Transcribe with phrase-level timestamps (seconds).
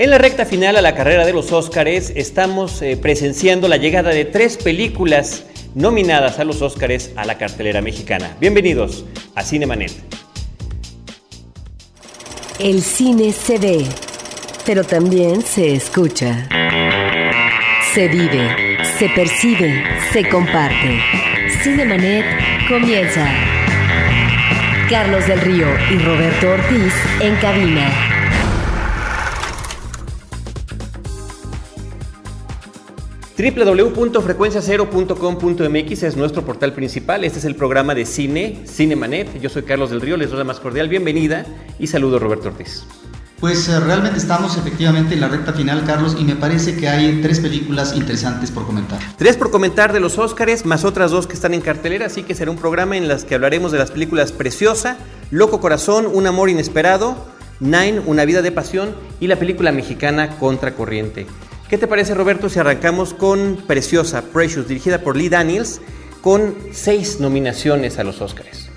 [0.00, 4.08] En la recta final a la carrera de los Óscares estamos eh, presenciando la llegada
[4.08, 8.34] de tres películas nominadas a los Óscares a la cartelera mexicana.
[8.40, 9.92] Bienvenidos a Cinemanet.
[12.58, 13.84] El cine se ve,
[14.64, 16.48] pero también se escucha.
[17.92, 20.98] Se vive, se percibe, se comparte.
[21.62, 22.24] Cinemanet
[22.70, 23.30] comienza.
[24.88, 28.10] Carlos del Río y Roberto Ortiz en cabina.
[33.40, 37.24] www.frecuenciacero.com.mx es nuestro portal principal.
[37.24, 39.40] Este es el programa de cine, Cinemanet.
[39.40, 41.46] Yo soy Carlos del Río, les doy la más cordial bienvenida
[41.78, 42.84] y saludo a Roberto Ortiz.
[43.40, 47.22] Pues eh, realmente estamos efectivamente en la recta final, Carlos, y me parece que hay
[47.22, 48.98] tres películas interesantes por comentar.
[49.16, 52.34] Tres por comentar de los Óscares, más otras dos que están en cartelera, así que
[52.34, 54.98] será un programa en las que hablaremos de las películas Preciosa,
[55.30, 57.16] Loco Corazón, Un Amor Inesperado,
[57.60, 61.26] Nine, Una Vida de Pasión y la película mexicana Contracorriente.
[61.70, 65.80] ¿Qué te parece, Roberto, si arrancamos con Preciosa, Precious, dirigida por Lee Daniels,
[66.20, 68.70] con seis nominaciones a los Oscars?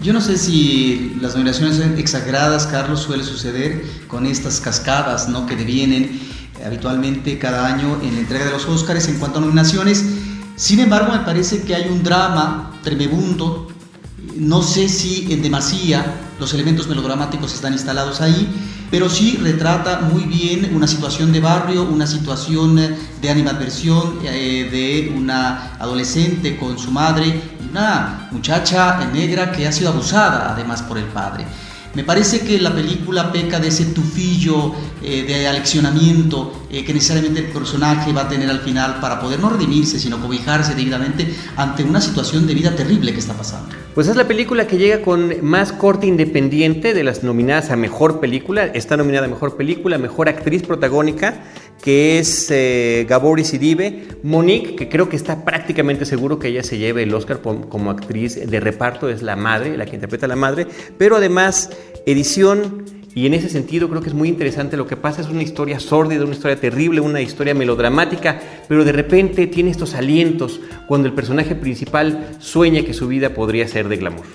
[0.00, 5.44] Yo no sé si las nominaciones son exageradas, Carlos, suele suceder con estas cascadas ¿no?
[5.46, 6.20] que devienen
[6.64, 10.04] habitualmente cada año en la entrega de los Oscars en cuanto a nominaciones.
[10.54, 13.66] Sin embargo, me parece que hay un drama tremebundo.
[14.36, 18.48] No sé si en demasía los elementos melodramáticos están instalados ahí,
[18.90, 25.14] pero sí retrata muy bien una situación de barrio, una situación de animadversión eh, de
[25.16, 31.04] una adolescente con su madre una muchacha negra que ha sido abusada además por el
[31.04, 31.44] padre.
[31.96, 37.40] Me parece que la película peca de ese tufillo eh, de aleccionamiento eh, que necesariamente
[37.40, 41.84] el personaje va a tener al final para poder no redimirse, sino cobijarse debidamente ante
[41.84, 43.70] una situación de vida terrible que está pasando.
[43.94, 48.20] Pues es la película que llega con más corte independiente de las nominadas a Mejor
[48.20, 48.66] Película.
[48.66, 51.44] Está nominada a Mejor Película, Mejor Actriz Protagónica,
[51.82, 54.06] que es eh, Gabor Sidibe.
[54.22, 58.48] Monique, que creo que está prácticamente seguro que ella se lleve el Oscar como actriz
[58.48, 60.66] de reparto, es la madre, la que interpreta a la madre.
[60.98, 61.70] Pero además,
[62.06, 62.84] edición
[63.16, 65.22] y en ese sentido creo que es muy interesante lo que pasa.
[65.22, 68.38] Es una historia sórdida, una historia terrible, una historia melodramática,
[68.68, 73.66] pero de repente tiene estos alientos cuando el personaje principal sueña que su vida podría
[73.68, 74.26] ser de glamour.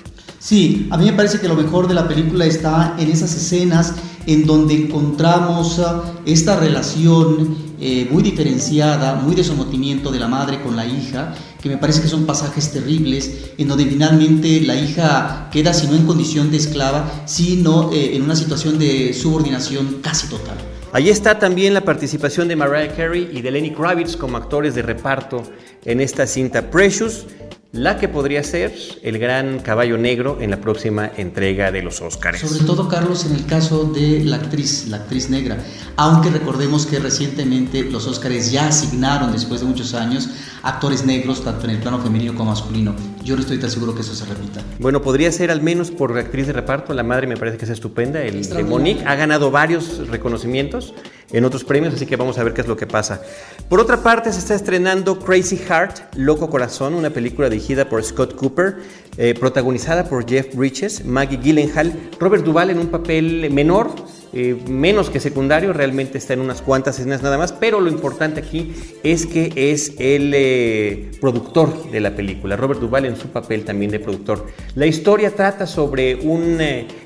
[0.41, 3.93] Sí, a mí me parece que lo mejor de la película está en esas escenas
[4.25, 10.59] en donde encontramos ah, esta relación eh, muy diferenciada, muy de sometimiento de la madre
[10.63, 15.47] con la hija, que me parece que son pasajes terribles, en donde finalmente la hija
[15.51, 20.27] queda, si no en condición de esclava, sino eh, en una situación de subordinación casi
[20.27, 20.57] total.
[20.91, 24.81] Allí está también la participación de Mariah Carey y de Lenny Kravitz como actores de
[24.81, 25.43] reparto
[25.85, 27.27] en esta cinta Precious
[27.71, 32.39] la que podría ser el gran caballo negro en la próxima entrega de los Oscars.
[32.39, 35.57] Sobre todo, Carlos, en el caso de la actriz, la actriz negra.
[35.95, 40.29] Aunque recordemos que recientemente los Oscars ya asignaron, después de muchos años,
[40.63, 42.93] actores negros, tanto en el plano femenino como masculino.
[43.23, 44.63] Yo no estoy tan seguro que eso se repita.
[44.79, 46.93] Bueno, podría ser al menos por actriz de reparto.
[46.93, 48.21] La madre me parece que es estupenda.
[48.21, 50.95] El de Monique ha ganado varios reconocimientos
[51.31, 53.21] en otros premios, así que vamos a ver qué es lo que pasa.
[53.69, 58.35] Por otra parte, se está estrenando Crazy Heart, Loco Corazón, una película dirigida por Scott
[58.35, 58.77] Cooper,
[59.17, 63.93] eh, protagonizada por Jeff Bridges, Maggie Gyllenhaal, Robert Duvall en un papel menor,
[64.33, 68.39] eh, menos que secundario, realmente está en unas cuantas escenas nada más, pero lo importante
[68.39, 73.65] aquí es que es el eh, productor de la película, Robert Duvall en su papel
[73.65, 74.47] también de productor.
[74.75, 76.59] La historia trata sobre un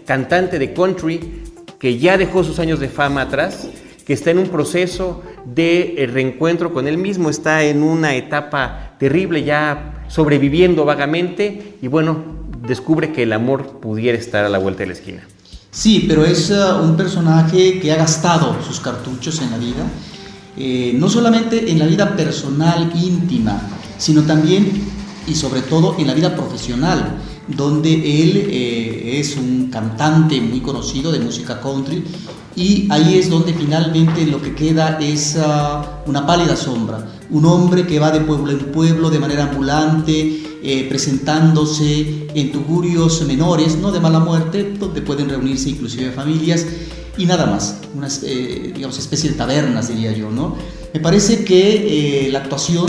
[0.06, 1.44] cantante de country
[1.80, 3.70] que ya dejó sus años de fama atrás,
[4.06, 8.96] que está en un proceso de eh, reencuentro con él mismo, está en una etapa
[9.00, 12.24] terrible, ya sobreviviendo vagamente y bueno,
[12.68, 15.28] descubre que el amor pudiera estar a la vuelta de la esquina.
[15.76, 19.86] Sí, pero es uh, un personaje que ha gastado sus cartuchos en la vida,
[20.56, 23.62] eh, no solamente en la vida personal, íntima,
[23.98, 24.72] sino también
[25.28, 27.18] y sobre todo en la vida profesional
[27.50, 32.06] donde él eh, es un cantante muy conocido de música country
[32.56, 37.86] y ahí es donde finalmente lo que queda es ah, una pálida sombra, un hombre
[37.86, 43.92] que va de pueblo en pueblo de manera ambulante, eh, presentándose en tugurios menores, no
[43.92, 46.66] de mala muerte, donde pueden reunirse inclusive familias
[47.18, 50.56] y nada más, una eh, digamos, especie de tabernas diría yo, ¿no?
[50.94, 52.88] Me parece que la actuación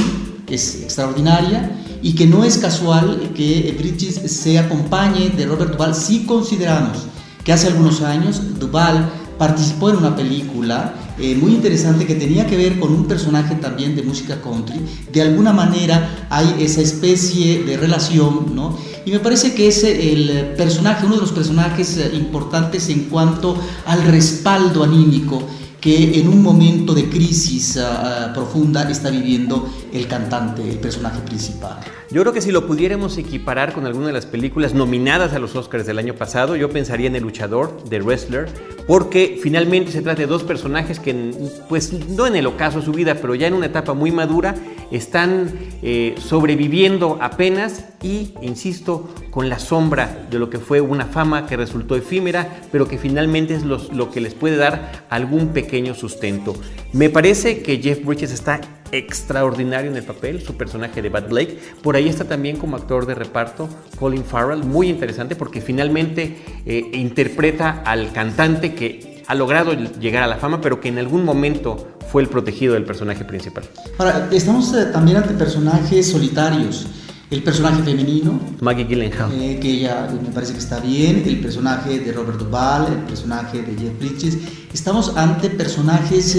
[0.49, 1.73] es extraordinaria
[2.03, 6.99] y que no es casual que Bridges se acompañe de Robert Duvall si consideramos
[7.45, 12.57] que hace algunos años Duvall participó en una película eh, muy interesante que tenía que
[12.57, 14.81] ver con un personaje también de música country.
[15.13, 18.77] De alguna manera hay esa especie de relación, ¿no?
[19.05, 23.57] Y me parece que es el personaje, uno de los personajes eh, importantes en cuanto
[23.87, 25.43] al respaldo anímico
[25.81, 31.21] que en un momento de crisis ah, ah, profunda está viviendo el cantante, el personaje
[31.21, 31.79] principal.
[32.09, 35.57] Yo creo que si lo pudiéramos equiparar con alguna de las películas nominadas a los
[35.57, 38.49] Oscars del año pasado, yo pensaría en El luchador, The Wrestler,
[38.87, 41.33] porque finalmente se trata de dos personajes que,
[41.69, 44.55] pues no en el ocaso de su vida, pero ya en una etapa muy madura,
[44.93, 51.47] están eh, sobreviviendo apenas y, insisto, con la sombra de lo que fue una fama
[51.47, 56.55] que resultó efímera, pero que finalmente es lo que les puede dar algún pequeño sustento.
[56.93, 58.61] Me parece que Jeff Bridges está
[58.93, 61.59] extraordinario en el papel, su personaje de Bad Blake.
[61.83, 63.69] Por ahí está también como actor de reparto
[63.99, 70.27] Colin Farrell, muy interesante porque finalmente eh, interpreta al cantante que ha logrado llegar a
[70.27, 73.65] la fama, pero que en algún momento fue el protegido del personaje principal.
[73.99, 76.87] Ahora, estamos eh, también ante personajes solitarios.
[77.29, 81.25] El personaje femenino, Maggie Gyllenhaal, eh, que ella me parece que está bien.
[81.27, 84.39] El personaje de Robert Duvall, el personaje de Jeff Bridges.
[84.73, 86.37] Estamos ante personajes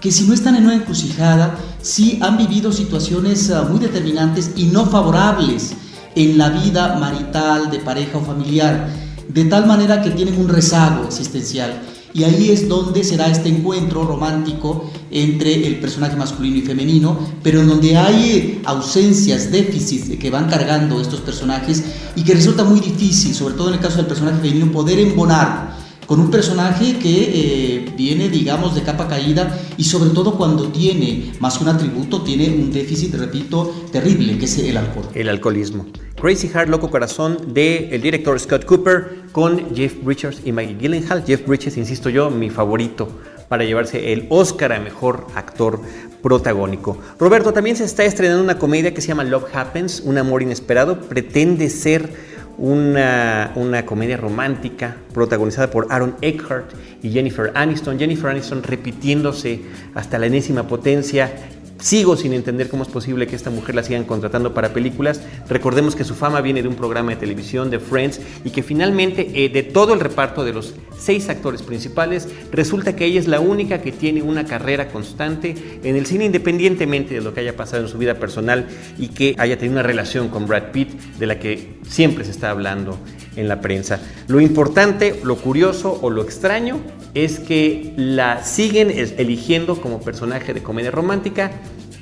[0.00, 4.64] que si no están en una encrucijada, sí han vivido situaciones ah, muy determinantes y
[4.64, 5.74] no favorables
[6.14, 8.88] en la vida marital, de pareja o familiar,
[9.28, 11.82] de tal manera que tienen un rezago existencial.
[12.12, 17.60] Y ahí es donde será este encuentro romántico entre el personaje masculino y femenino, pero
[17.60, 21.84] en donde hay ausencias, déficits que van cargando estos personajes
[22.16, 25.79] y que resulta muy difícil, sobre todo en el caso del personaje femenino, poder embonar
[26.10, 31.30] con un personaje que eh, viene, digamos, de capa caída y sobre todo cuando tiene
[31.38, 35.04] más un atributo, tiene un déficit, repito, terrible, que es el alcohol.
[35.14, 35.86] El alcoholismo.
[36.20, 41.22] Crazy Heart, Loco Corazón, de el director Scott Cooper con Jeff Bridges y Maggie Gyllenhaal.
[41.24, 43.08] Jeff Bridges, insisto yo, mi favorito
[43.48, 45.80] para llevarse el Oscar a Mejor Actor
[46.22, 46.98] Protagónico.
[47.20, 51.02] Roberto, también se está estrenando una comedia que se llama Love Happens, Un Amor Inesperado.
[51.02, 52.12] Pretende ser
[52.58, 57.98] una, una, comedia romántica protagonizada por Aaron Eckhart y Jennifer Aniston.
[57.98, 59.62] Jennifer Aniston repitiéndose
[59.94, 61.32] hasta la enésima potencia,
[61.80, 65.22] Sigo sin entender cómo es posible que esta mujer la sigan contratando para películas.
[65.48, 69.30] Recordemos que su fama viene de un programa de televisión, de Friends, y que finalmente
[69.34, 73.40] eh, de todo el reparto de los seis actores principales, resulta que ella es la
[73.40, 77.82] única que tiene una carrera constante en el cine independientemente de lo que haya pasado
[77.82, 78.66] en su vida personal
[78.98, 82.50] y que haya tenido una relación con Brad Pitt de la que siempre se está
[82.50, 82.98] hablando
[83.36, 84.00] en la prensa.
[84.28, 86.80] Lo importante, lo curioso o lo extraño
[87.14, 91.50] es que la siguen eligiendo como personaje de comedia romántica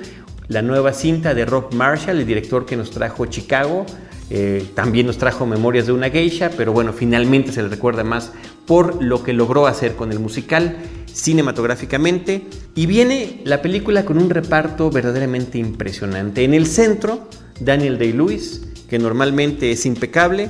[0.48, 3.86] La nueva cinta de Rob Marshall, el director que nos trajo Chicago,
[4.30, 8.32] eh, también nos trajo Memorias de una Geisha, pero bueno, finalmente se le recuerda más
[8.66, 10.76] por lo que logró hacer con el musical
[11.12, 12.46] cinematográficamente.
[12.74, 16.44] Y viene la película con un reparto verdaderamente impresionante.
[16.44, 17.28] En el centro,
[17.60, 20.48] Daniel Day-Lewis, que normalmente es impecable.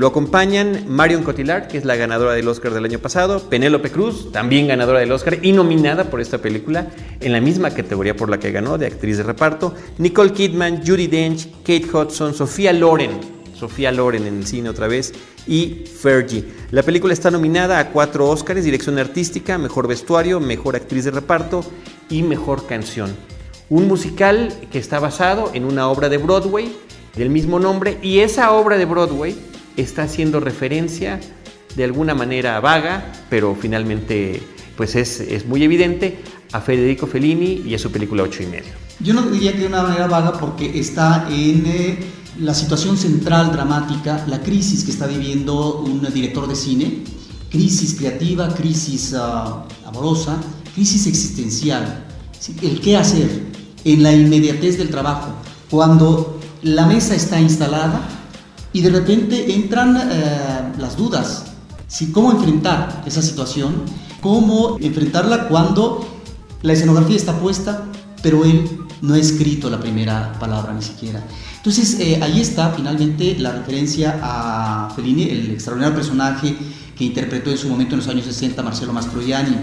[0.00, 4.32] Lo acompañan Marion Cotillard, que es la ganadora del Oscar del año pasado, Penélope Cruz,
[4.32, 6.88] también ganadora del Oscar y nominada por esta película
[7.20, 11.06] en la misma categoría por la que ganó de actriz de reparto, Nicole Kidman, Judy
[11.06, 13.10] Dench, Kate Hudson, Sofía Loren,
[13.54, 15.12] Sofía Loren en el cine otra vez
[15.46, 16.46] y Fergie.
[16.70, 21.62] La película está nominada a cuatro Oscars, dirección artística, mejor vestuario, mejor actriz de reparto
[22.08, 23.14] y mejor canción.
[23.68, 26.74] Un musical que está basado en una obra de Broadway
[27.14, 31.20] del mismo nombre y esa obra de Broadway está haciendo referencia
[31.76, 34.42] de alguna manera vaga, pero finalmente
[34.76, 36.18] pues es, es muy evidente
[36.52, 38.72] a Federico Fellini y a su película Ocho y medio.
[39.00, 41.98] Yo no diría que de una manera vaga porque está en eh,
[42.38, 47.04] la situación central dramática, la crisis que está viviendo un director de cine,
[47.50, 50.38] crisis creativa, crisis ah, amorosa,
[50.74, 52.04] crisis existencial,
[52.62, 53.28] el qué hacer
[53.84, 55.28] en la inmediatez del trabajo,
[55.70, 58.19] cuando la mesa está instalada
[58.72, 61.46] y de repente entran eh, las dudas,
[62.12, 63.82] cómo enfrentar esa situación,
[64.20, 66.06] cómo enfrentarla cuando
[66.62, 67.84] la escenografía está puesta,
[68.22, 68.64] pero él
[69.02, 71.24] no ha escrito la primera palabra ni siquiera.
[71.56, 76.56] Entonces eh, ahí está finalmente la referencia a Fellini, el extraordinario personaje
[76.96, 79.56] que interpretó en su momento en los años 60 Marcelo Mastroianni.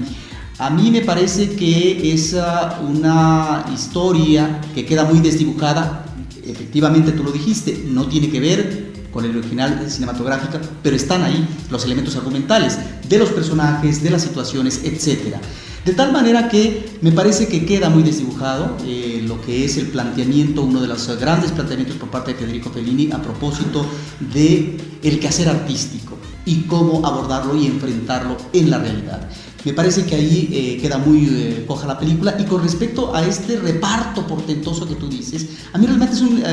[0.60, 6.04] A mí me parece que es ah, una historia que queda muy desdibujada.
[6.44, 8.88] Efectivamente, tú lo dijiste, no tiene que ver
[9.18, 12.78] con el original cinematográfica, pero están ahí los elementos argumentales
[13.10, 15.42] de los personajes, de las situaciones, etcétera.
[15.84, 19.88] De tal manera que me parece que queda muy desdibujado eh, lo que es el
[19.88, 23.88] planteamiento, uno de los grandes planteamientos por parte de Federico Fellini a propósito
[24.20, 29.28] de el quehacer artístico y cómo abordarlo y enfrentarlo en la realidad.
[29.66, 32.36] Me parece que ahí eh, queda muy eh, coja la película.
[32.38, 36.44] Y con respecto a este reparto portentoso que tú dices, a mí realmente es un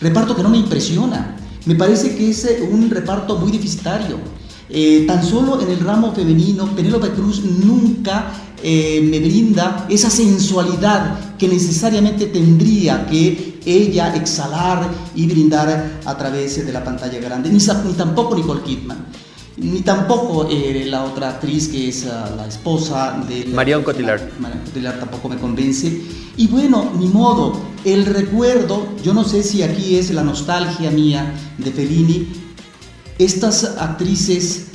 [0.00, 1.43] reparto que no me impresiona.
[1.66, 4.18] Me parece que es un reparto muy deficitario.
[5.06, 11.48] tan solo en el ramo femenino, Penélope Cruz nunca eh, me brinda esa sensualidad que
[11.48, 17.58] necesariamente tendría que ella exhalar y brindar a través de la pantalla grande, ni,
[17.94, 19.04] tampoco Nicole Kidman
[19.56, 24.22] ni tampoco eh, la otra actriz que es ah, la esposa de Marion Cotillard.
[24.40, 26.02] Marion Cotillard tampoco me convence.
[26.36, 31.32] Y bueno, ni modo, el recuerdo, yo no sé si aquí es la nostalgia mía
[31.58, 32.26] de Fellini,
[33.18, 34.66] estas actrices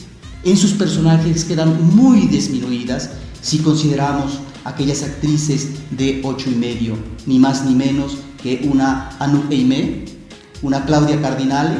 [0.45, 3.09] en sus personajes quedan muy disminuidas
[3.41, 9.51] si consideramos aquellas actrices de ocho y medio, ni más ni menos que una Anouk
[9.51, 10.05] Aimé,
[10.61, 11.75] una Claudia Cardinale,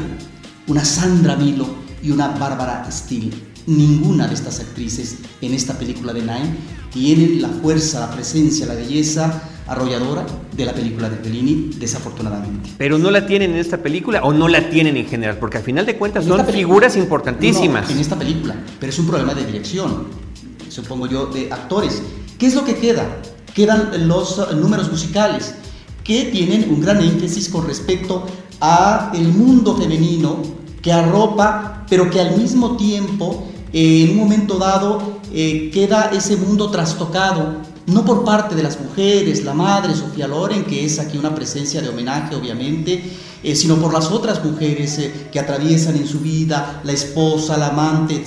[0.66, 3.30] una Sandra Milo y una Bárbara Steele.
[3.66, 6.56] Ninguna de estas actrices en esta película de Nine
[6.92, 10.26] tienen la fuerza, la presencia, la belleza arrolladora
[10.56, 12.70] de la película de Fellini, desafortunadamente.
[12.76, 15.62] Pero no la tienen en esta película o no la tienen en general, porque al
[15.62, 17.88] final de cuentas son figuras importantísimas.
[17.88, 20.06] en esta película, pero es un problema de dirección
[20.70, 22.02] supongo yo, de actores.
[22.38, 23.20] ¿Qué es lo que queda?
[23.54, 25.54] Quedan los uh, números musicales
[26.04, 28.26] que tienen un gran énfasis con respecto
[28.60, 30.42] a el mundo femenino
[30.82, 36.36] que arropa, pero que al mismo tiempo, eh, en un momento dado, eh, queda ese
[36.36, 37.56] mundo trastocado,
[37.86, 41.80] no por parte de las mujeres, la madre Sofía Loren, que es aquí una presencia
[41.80, 43.02] de homenaje, obviamente,
[43.42, 44.98] eh, sino por las otras mujeres
[45.32, 48.24] que atraviesan en su vida, la esposa, la amante,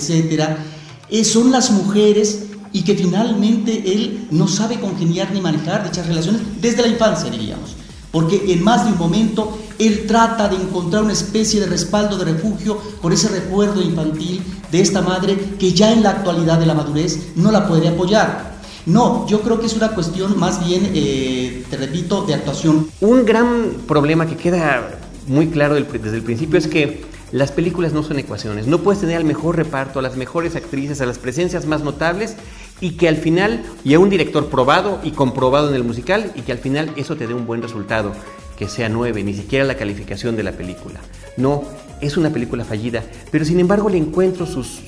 [1.10, 6.40] eh, son las mujeres y que finalmente él no sabe congeniar ni manejar dichas relaciones
[6.60, 7.76] desde la infancia, diríamos.
[8.10, 12.24] Porque en más de un momento él trata de encontrar una especie de respaldo, de
[12.24, 16.74] refugio, por ese recuerdo infantil de esta madre que ya en la actualidad de la
[16.74, 18.54] madurez no la puede apoyar.
[18.86, 22.88] No, yo creo que es una cuestión más bien, eh, te repito, de actuación.
[23.00, 27.02] Un gran problema que queda muy claro desde el principio es que
[27.32, 28.66] las películas no son ecuaciones.
[28.66, 32.36] No puedes tener al mejor reparto, a las mejores actrices, a las presencias más notables
[32.80, 36.42] y que al final, y a un director probado y comprobado en el musical, y
[36.42, 38.12] que al final eso te dé un buen resultado,
[38.56, 41.00] que sea nueve, ni siquiera la calificación de la película.
[41.36, 41.64] No,
[42.00, 44.80] es una película fallida, pero sin embargo le encuentro sus,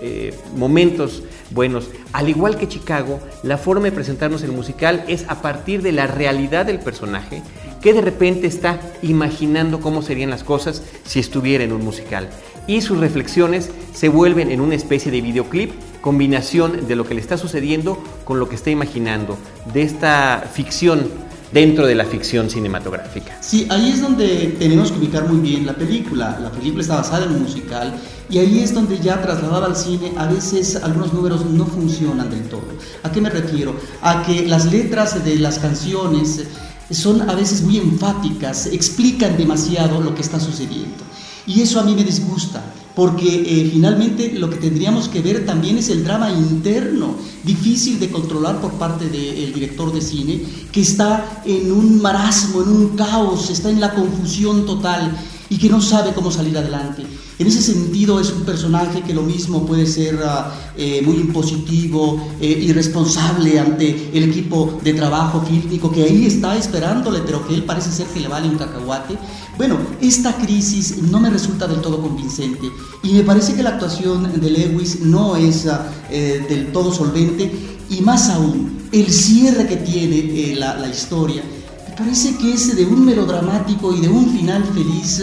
[0.00, 1.90] eh, momentos buenos.
[2.12, 6.06] Al igual que Chicago, la forma de presentarnos el musical es a partir de la
[6.06, 7.42] realidad del personaje
[7.82, 12.28] que de repente está imaginando cómo serían las cosas si estuviera en un musical.
[12.68, 17.20] Y sus reflexiones se vuelven en una especie de videoclip, combinación de lo que le
[17.20, 19.36] está sucediendo con lo que está imaginando,
[19.74, 21.10] de esta ficción
[21.52, 23.36] dentro de la ficción cinematográfica.
[23.40, 26.38] Sí, ahí es donde tenemos que ubicar muy bien la película.
[26.40, 27.94] La película está basada en un musical
[28.30, 32.44] y ahí es donde ya trasladada al cine a veces algunos números no funcionan del
[32.44, 32.64] todo.
[33.02, 33.74] ¿A qué me refiero?
[34.00, 36.42] A que las letras de las canciones
[36.90, 41.04] son a veces muy enfáticas, explican demasiado lo que está sucediendo.
[41.46, 42.62] Y eso a mí me disgusta,
[42.94, 48.10] porque eh, finalmente lo que tendríamos que ver también es el drama interno, difícil de
[48.10, 53.50] controlar por parte del director de cine, que está en un marasmo, en un caos,
[53.50, 55.16] está en la confusión total.
[55.48, 57.04] y que no sabe cómo salir adelante.
[57.38, 62.20] En ese sentido es un personaje que lo mismo puede ser ah, eh, muy impositivo,
[62.40, 67.64] eh, irresponsable ante el equipo de trabajo fílmico que ahí está esperándole, pero que él
[67.64, 69.16] parece ser que le vale un cacahuate.
[69.56, 72.70] Bueno, esta crisis no me resulta del todo convincente
[73.02, 77.50] y me parece que la actuación de Lewis no es ah, eh, del todo solvente
[77.88, 81.42] y más aún el cierre que tiene la, la historia
[81.88, 85.22] me parece que es de un melodramático y de un final feliz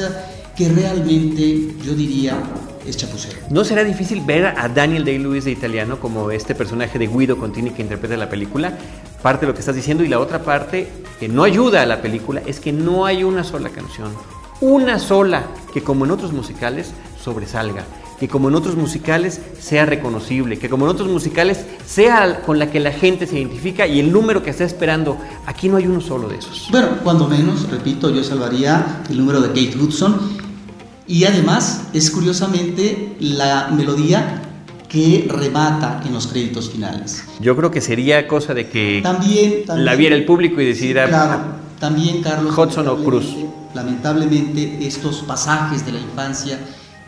[0.59, 2.37] que realmente yo diría
[2.85, 3.39] es chapucero.
[3.49, 7.69] ¿No será difícil ver a Daniel Day-Lewis de italiano como este personaje de Guido Contini
[7.69, 8.77] que interpreta la película?
[9.21, 12.01] Parte de lo que estás diciendo y la otra parte que no ayuda a la
[12.01, 14.11] película es que no hay una sola canción,
[14.59, 16.91] una sola que como en otros musicales
[17.23, 17.85] sobresalga
[18.19, 22.69] que como en otros musicales sea reconocible, que como en otros musicales sea con la
[22.69, 25.17] que la gente se identifica y el número que está esperando.
[25.45, 26.67] Aquí no hay uno solo de esos.
[26.69, 30.48] Bueno, cuando menos, repito, yo salvaría el número de Kate Hudson
[31.09, 34.43] y además es curiosamente la melodía
[34.87, 37.23] que remata en los créditos finales.
[37.39, 41.41] Yo creo que sería cosa de que también, la viera el público y decidiera claro,
[41.79, 43.35] también Carlos Hudson o Cruz.
[43.73, 46.59] Lamentablemente estos pasajes de la infancia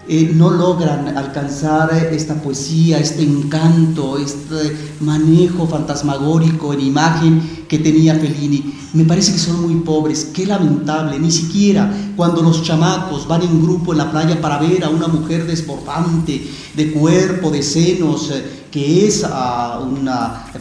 [0.08, 8.16] eh, no logran alcanzar esta poesía, este encanto, este manejo fantasmagórico en imagen que tenía
[8.16, 8.74] Fellini.
[8.94, 13.62] Me parece que son muy pobres, qué lamentable, ni siquiera cuando los chamacos van en
[13.62, 18.66] grupo en la playa para ver a una mujer desbordante, de cuerpo, de senos, eh,
[18.72, 20.10] que es a un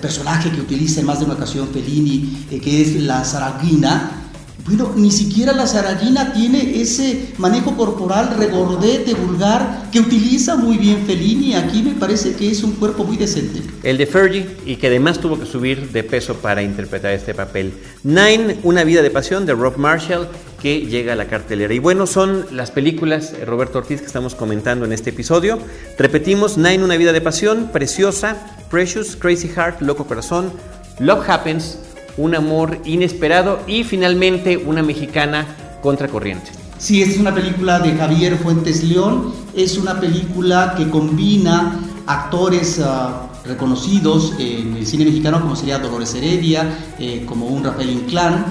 [0.01, 4.20] personaje que utiliza en más de una ocasión Fellini, eh, que es la Zaraguina,
[4.67, 11.05] bueno, ni siquiera la zaragina tiene ese manejo corporal regordete, vulgar, que utiliza muy bien
[11.07, 11.55] Fellini.
[11.55, 13.63] Aquí me parece que es un cuerpo muy decente.
[13.83, 17.73] El de Fergie, y que además tuvo que subir de peso para interpretar este papel.
[18.05, 20.29] Nine, Una vida de pasión, de Rob Marshall,
[20.61, 21.73] que llega a la cartelera.
[21.73, 25.59] Y bueno, son las películas, eh, Roberto Ortiz, que estamos comentando en este episodio.
[25.99, 28.37] Repetimos, Nine, Una vida de pasión, Preciosa,
[28.71, 30.53] Precious, Crazy Heart, Loco Corazón,
[30.99, 31.79] Love Happens,
[32.21, 35.47] un amor inesperado y finalmente una mexicana
[35.83, 36.51] contracorriente.
[36.79, 42.81] Sí, esta es una película de Javier Fuentes León, es una película que combina actores
[42.83, 48.47] ah, reconocidos en el cine mexicano como sería Dolores Heredia, eh, como un Rafael Inclán,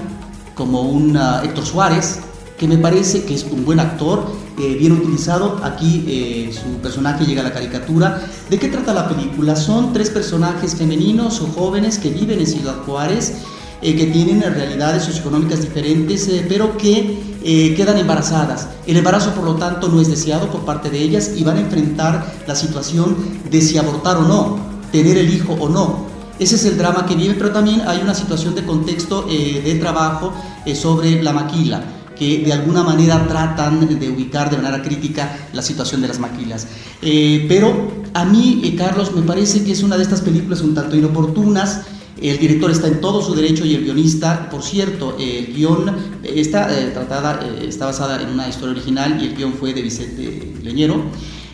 [0.54, 2.20] como un ah, Héctor Suárez,
[2.60, 4.26] que me parece que es un buen actor,
[4.58, 5.58] eh, bien utilizado.
[5.64, 8.20] Aquí eh, su personaje llega a la caricatura.
[8.50, 9.56] ¿De qué trata la película?
[9.56, 13.38] Son tres personajes femeninos o jóvenes que viven en Ciudad Juárez,
[13.82, 18.68] eh, que tienen realidades socioeconómicas diferentes, pero que quedan embarazadas.
[18.86, 21.60] El embarazo, por lo tanto, no es deseado por parte de ellas y van a
[21.60, 23.16] enfrentar la situación
[23.50, 24.58] de si abortar o no,
[24.92, 26.04] tener el hijo o no.
[26.38, 30.34] Ese es el drama que vive, pero también hay una situación de contexto de trabajo
[30.74, 31.82] sobre la maquila
[32.20, 36.66] que de alguna manera tratan de ubicar de manera crítica la situación de las maquilas.
[37.00, 40.74] Eh, pero a mí, eh, Carlos, me parece que es una de estas películas un
[40.74, 41.80] tanto inoportunas.
[42.20, 45.90] El director está en todo su derecho y el guionista, por cierto, el guion
[46.22, 51.02] está tratada, está basada en una historia original y el guion fue de Vicente Leñero.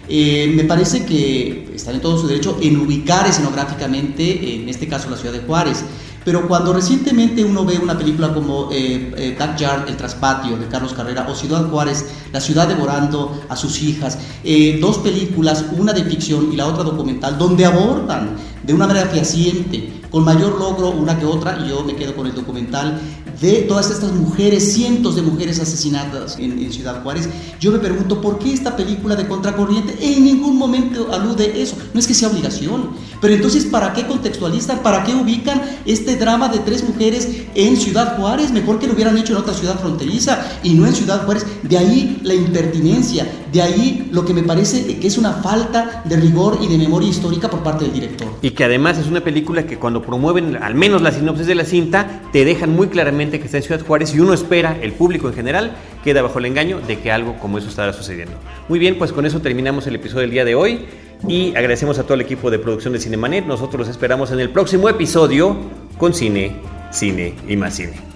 [0.08, 5.10] Eh, me parece que está en todo su derecho en ubicar escenográficamente, en este caso
[5.10, 5.84] la ciudad de Juárez.
[6.26, 9.38] Pero cuando recientemente uno ve una película como eh, eh,
[9.86, 14.76] El Traspatio de Carlos Carrera, o Ciudad Juárez, La ciudad devorando a sus hijas, eh,
[14.80, 20.00] dos películas, una de ficción y la otra documental, donde abordan de una manera fehaciente,
[20.10, 23.00] con mayor logro una que otra, y yo me quedo con el documental,
[23.40, 27.28] de todas estas mujeres, cientos de mujeres asesinadas en, Ciudad Juárez,
[27.60, 31.76] yo me pregunto por qué esta película de Contracorriente en ningún momento alude eso.
[31.94, 34.82] No es que sea obligación, pero entonces ¿para qué contextualizan?
[34.82, 38.52] ¿Para qué ubican este drama de tres mujeres en Ciudad Juárez?
[38.52, 41.46] Mejor que lo hubieran hecho en otra ciudad fronteriza y no en Ciudad Juárez.
[41.62, 46.16] De ahí la impertinencia, de ahí lo que me parece que es una falta de
[46.16, 48.28] rigor y de memoria histórica por parte del director.
[48.42, 51.64] Y que además es una película que cuando promueven al menos la sinopsis de la
[51.64, 55.28] cinta, te dejan muy claramente que está en Ciudad Juárez y uno espera, el público
[55.28, 55.72] en general,
[56.04, 58.34] queda bajo el engaño de que algo como eso estará sucediendo.
[58.68, 60.84] Muy bien, pues con eso terminamos el episodio del día de hoy
[61.26, 63.46] y agradecemos a todo el equipo de producción de Cinemanet.
[63.46, 65.56] Nosotros los esperamos en el próximo episodio
[65.96, 66.56] con cine,
[66.90, 68.15] cine y más cine.